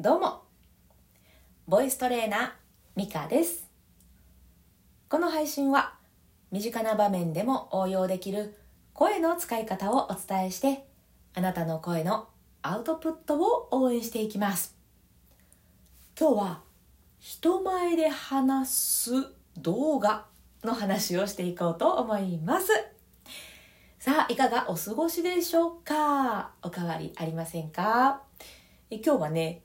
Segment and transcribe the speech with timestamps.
[0.00, 0.44] どうも。
[1.66, 2.50] ボイストレーナー
[2.94, 3.68] ミカです。
[5.08, 5.94] この配信は
[6.52, 8.56] 身近な場面でも応用できる
[8.92, 10.86] 声の使い方をお伝えして
[11.34, 12.28] あなたの声の
[12.62, 14.76] アウトプットを応援していきます。
[16.16, 16.60] 今日は
[17.18, 19.10] 人前で話す
[19.56, 20.26] 動画
[20.62, 22.68] の話をしていこうと思います。
[23.98, 26.52] さあいかがお過ごしでしょうか？
[26.62, 28.22] おかわりありませんか？
[28.92, 29.62] 今日はね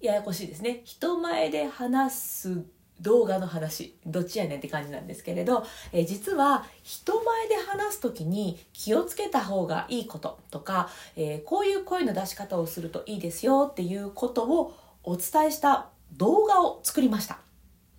[0.00, 2.64] ややこしいですね人前で話す
[3.00, 17.45] 動画の話どっちやねんって感じなんですけれどえ実は人前で話す時に気をつけた方がいいこととか、えー、こういう声の出し方をするといいですよっていうことをお伝えした動画を作りました。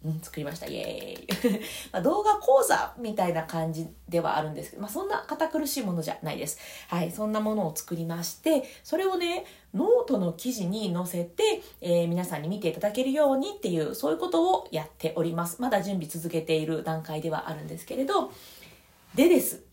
[0.05, 0.67] うん、作りました。
[0.67, 1.61] イエーイ。
[1.91, 6.59] ま、動画講座みたいな感じではあるんですけど、まあ、そんな堅苦しいものじゃないです。
[6.87, 15.61] はい、そんなものを作りまして、それをね、ノートの記事に載せて、えー、皆さんに見ていただけるようにっていう、そういうことをやっております。
[15.61, 18.31] まだ準備続けている段階ではあるんですけれど、
[19.15, 19.63] でです。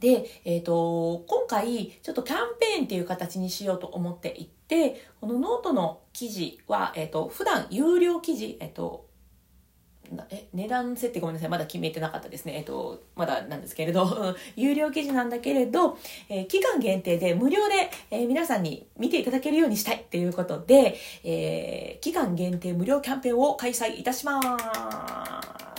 [0.00, 9.09] で、えっ、ー、と、今回、ちょっとキャンペーンっていう形にしようと思っていて、このノートの記事は、えっ、ー、と、普段有料記事、えっ、と、
[10.30, 11.48] え値段設定ごめんなさい。
[11.48, 12.56] まだ決めてなかったですね。
[12.56, 14.34] えっとまだなんですけれど。
[14.56, 24.40] 有料記事なんだけれど、えー、期間限定で無料で、えー、皆さんに見ていただけるようにしたいっていうことで、えー、期間限定無料キャンペーンを開催いたしま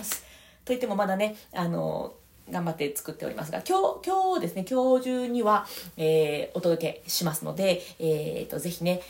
[0.02, 0.24] す。
[0.64, 2.14] といってもまだねあの
[2.50, 5.66] 頑張って作っておりますが、今日、今日ですね、今日中には、
[5.98, 9.02] えー、お届けしますので、えっ、と、ぜひね、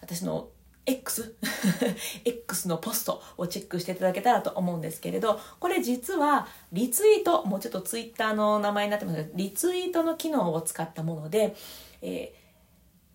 [0.00, 0.48] 私の
[0.84, 1.36] X?
[2.24, 11.54] X のポストをチェックしていただけたらと思うんですけれど、これ実はリツイート、もうちょっとツイッターの名前になってますが、リツイートの機能を使ったもので、
[12.02, 12.38] えー、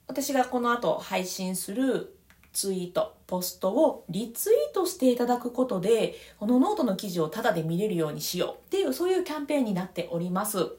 [0.08, 2.16] 私がこの後配信する
[2.54, 10.70] ツイート、ポストをリツイートしていただくことで、このノートの記事をタダで見れるようにしようっていう、そういうキャンペーンになっております。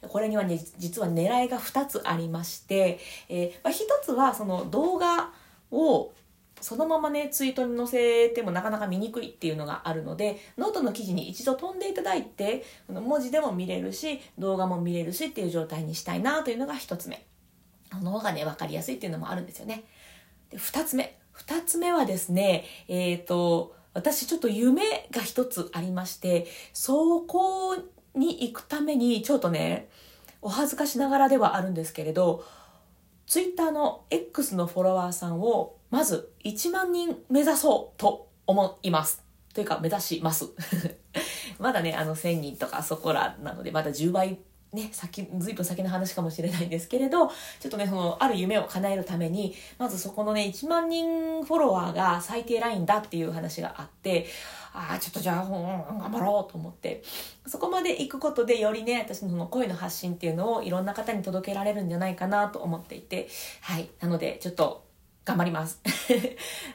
[0.00, 5.32] これにはね、実は狙いが2つありまして、えーまあ、1つはその動画
[5.72, 6.12] を
[6.60, 17.26] そのままねツイートに載せてもなかなか見にくいっていうのがあるのでノートの記事に一度飛んでいただいて文字でも見れるし動画も見れるしっていう状態にしたいなというのが1つ目。
[17.90, 19.84] その方がね分かりやすいっていうのもあるんですよね。
[20.50, 21.18] で2つ目。
[21.36, 27.76] 2つ目はですねえっ、ー、と私ちょっと夢が一つありましてそこ
[28.14, 29.88] に行くためにちょっとね
[30.42, 32.44] お恥ずかしながらではあるんですけれど
[33.26, 39.24] ツイッターの X のフォロワーさんをまず1万人目指そうと思います。
[39.54, 40.46] というか目指します。
[41.58, 44.38] まだね、あの1000人とかそこらなので、まだ10倍
[44.72, 54.26] ね、先、ずいぶん先の話かもしれないんですけれど、ちょっとね、その、ある夢を叶えるために、まずそこのね、1万人フォロワーが最低ラインだっていう話があって、
[54.74, 57.02] ああ、ちょっとじゃあ、うん、頑張ろうと思って、
[57.46, 63.28] そこまで行くことでよりね、私のその声の発信っていうのをいろんな方に届けられるんじゃないかなと思っていて、
[63.62, 63.88] はい。
[64.00, 64.84] なので、ちょっと、
[65.28, 65.78] 頑張ります。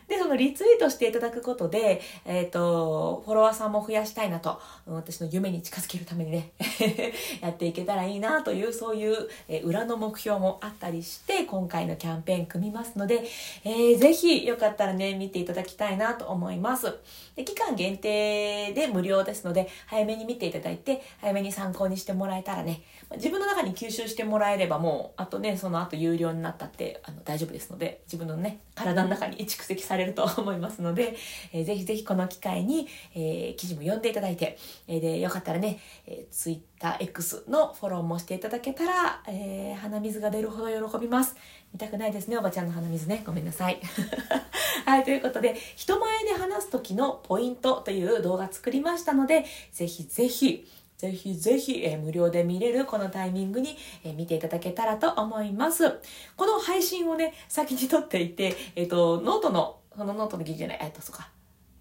[0.07, 6.51] で、そのリツイートしていただくことで、えっ、ー、と、フォロワーさんも増やしたいなと、私の夢に近づけるためにね
[7.41, 13.23] やっていけたらいいなという、そういう、えー、裏の目標もあったりして、今回のキャンペーン組みますので、
[13.63, 16.93] えー、ぜひよかったらね、見ていただきたいなと思います。
[17.35, 22.83] で期間限定で無料ですので、早めに見ていただいて、早めに参考にしてもらえたらね、
[23.15, 31.15] 自分の中に吸収してもらえればもう、あとね、その後有料になったってあの大丈夫ですので、自分のね、体の中に蓄積されると思いますので、
[31.51, 41.35] えー、ぜひぜひこの機会に、えー、記事も読んでいただいて、えー、で、よかったらね、えー、TwitterX のフォローもしていただけたら、えー、鼻水が出るほど喜びます。
[41.73, 43.23] 見たくないですね、おばちゃんの鼻水ね。
[43.25, 43.79] ごめんなさい。
[44.85, 50.67] はい、ということで、人前で話す時のポイントという動画作りましたので、ぜひぜひ、
[50.97, 55.99] ぜひぜひ、えー、無料で見れるこのタイミングに、えー、見ていただけたらと思います。
[56.35, 61.29] この配信をね、先に撮っていて、えっ、ー、と、ノートの、そのノートの記事じゃない、えっと、そうか、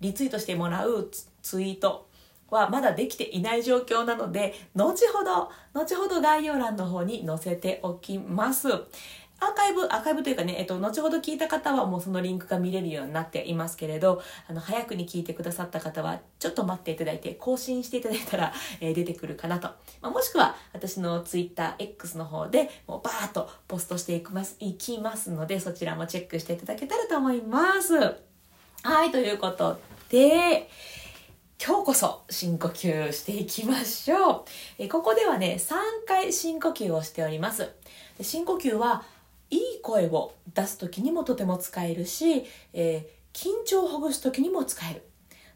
[0.00, 1.10] リツイートしてもらう
[1.42, 2.08] ツイート
[2.52, 8.68] はまだできていない状況なので、後ほど、後ほど概要欄の方に載せておきます。
[9.42, 19.68] アーカイブ、アーカイブというかね、えっと、後ほど聞いた方はもうそのリンクが見れるようになっていますけれど、あの、早くに聞いてくださった方は、ちょっと待っていただいて、更新していただいたら、えー、出てくるかなと。
[20.00, 27.98] まあ、もしくは、私の TwitterX の方で、もうバーッとポストしていきます、いきますので、そちらもチェックしていただけたらと思います。
[28.84, 30.68] はい、ということで、
[31.64, 34.44] 今日こそ深呼吸していきましょう。
[34.78, 35.74] えここではね、3
[36.08, 37.70] 回深呼吸をしております。
[38.18, 39.04] で深呼吸は
[39.82, 45.02] 声を出す時にもとても使えるし、えー、緊張をほぐす時にも使える。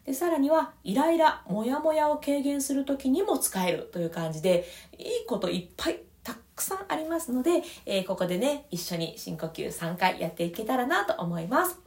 [0.05, 4.65] で、さらには、イライラ、モヤモヤを軽減する時にも使えるという感じで、
[4.97, 11.77] いいこといっぱいたくさんありますので、えー、ここでね、一緒に深呼吸3回やっていけたらなと思います。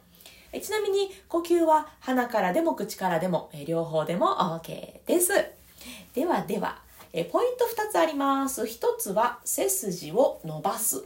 [0.60, 5.32] ちなみに呼吸は鼻からでも口からでも、両方でも OK です。
[6.12, 6.82] ではでは、
[7.12, 8.62] ポイント2つあります。
[8.62, 11.04] 1つは背筋を伸ばす。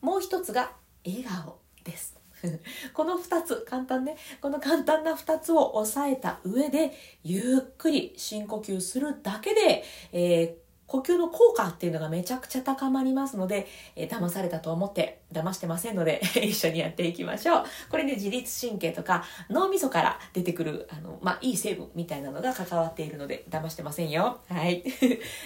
[0.00, 0.72] もう1つが
[1.04, 2.18] 笑顔です。
[2.94, 6.92] この2つ、簡単ね、この簡単な2つを押さえた上で、
[7.22, 17.64] ゆっくり深呼吸するだけで、えー呼吸の効果っていうのがめちゃくちゃ高まりますので、えー、騙されたと思って騙してませんので 一緒にやっていきましょう。
[17.92, 24.40] これね、自律神経とか脳みそから出てくる、あの、まあ、いい成分みたいなのが関わっているので騙してませんよ。
[24.48, 24.82] はい。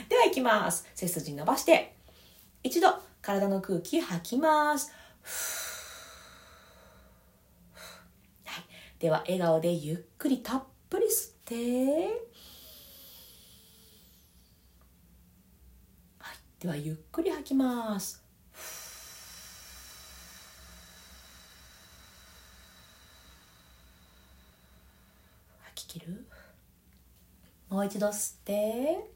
[0.08, 0.88] では行きます。
[0.94, 1.94] 背筋伸ばして、
[2.62, 2.94] 一度
[3.24, 4.92] 体の空気吐きます。
[8.44, 8.64] はい。
[8.98, 12.34] では笑顔でゆっくりたっぷり吸って、
[16.60, 18.22] ではゆっくり吐きます。
[25.62, 26.26] 吐き切る？
[27.68, 29.10] もう一度吸って。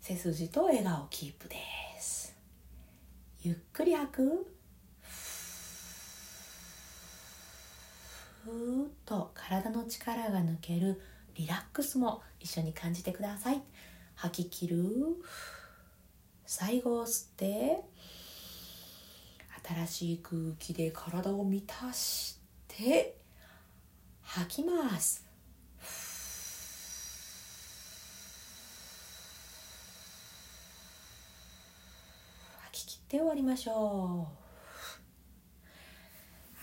[0.00, 1.79] 背筋と笑顔キープです。
[3.42, 4.46] ゆっくり吐く。
[8.44, 11.00] ふーっと体の力が抜ける。
[11.34, 13.62] リラックスも一緒に感じてください。
[14.14, 14.84] 吐き切る。
[16.44, 17.82] 最後を吸って。
[19.66, 22.38] 新しい空気で体を満たし
[22.68, 23.16] て。
[24.22, 25.26] 吐きます
[32.62, 34.28] 吐き切って終わりましょ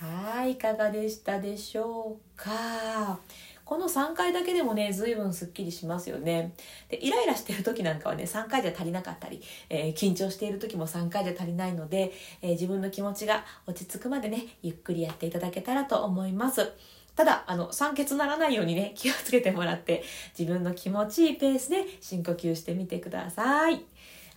[0.02, 3.20] うはいいかがでしたでしょうか？
[3.66, 6.54] この3回だけでもね、随分すっきりしますよね。
[6.88, 16.72] で、イライラしてる時なんかはね、3回じゃ足りなかったり、えー、緊張している時も3回じゃ足りないので、えー、自分の気持ちが落ち着くまでね、ゆっくりやっていただけたらと思います。
[17.18, 20.02] ただ、あの、酸欠ならないようにね、気をつけてもらって、
[20.38, 23.84] 自分の気持ちいいペースで深呼吸してみてください。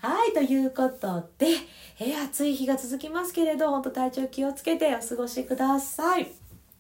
[0.03, 1.47] はい、ということで、
[1.99, 6.27] えー、暑い日が続きますけれど、本当体調気をつけてお過ごしください。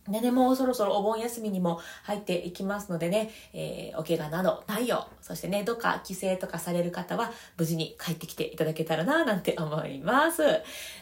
[0.08, 10.42] でね、もうそろそろお盆休みにも入っていきますのでね、えー、お怪我などないよう、そしてね、どっか帰省とかされる方は無事に帰ってきていただけたらな、なんて思います。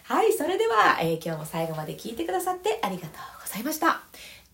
[0.02, 3.10] はい、それでは、えー、今日も最後まで聞いてくださってありがとう
[3.42, 4.02] ございました。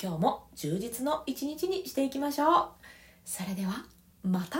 [0.02, 2.68] 今日も充実の一日にしていきましょう。
[3.24, 3.86] それでは、
[4.22, 4.58] また